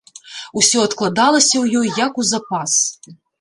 [0.61, 2.73] Усё адкладалася ў ёй як у запас.